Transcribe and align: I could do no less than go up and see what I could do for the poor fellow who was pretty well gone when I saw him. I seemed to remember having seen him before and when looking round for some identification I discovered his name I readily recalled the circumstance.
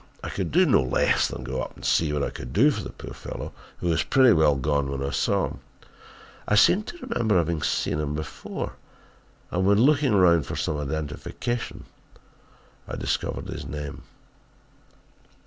I 0.23 0.29
could 0.29 0.51
do 0.51 0.65
no 0.65 0.81
less 0.81 1.27
than 1.27 1.43
go 1.43 1.61
up 1.61 1.75
and 1.75 1.85
see 1.85 2.11
what 2.11 2.23
I 2.23 2.31
could 2.31 2.51
do 2.53 2.71
for 2.71 2.81
the 2.81 2.89
poor 2.89 3.13
fellow 3.13 3.53
who 3.77 3.87
was 3.89 4.01
pretty 4.01 4.33
well 4.33 4.55
gone 4.55 4.89
when 4.89 5.03
I 5.03 5.11
saw 5.11 5.45
him. 5.49 5.59
I 6.47 6.55
seemed 6.55 6.87
to 6.87 6.97
remember 7.05 7.37
having 7.37 7.61
seen 7.61 7.99
him 7.99 8.15
before 8.15 8.73
and 9.51 9.63
when 9.63 9.77
looking 9.77 10.15
round 10.15 10.47
for 10.47 10.55
some 10.55 10.79
identification 10.79 11.83
I 12.87 12.95
discovered 12.95 13.47
his 13.47 13.63
name 13.65 13.69
I 13.75 13.77
readily 13.77 13.89
recalled 13.89 14.01
the 14.01 14.01
circumstance. 14.01 14.07